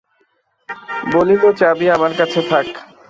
বলিল, 1.11 1.43
চাবি 1.59 1.85
আমার 1.89 2.11
কাছে 2.17 2.39
থাক। 2.49 2.67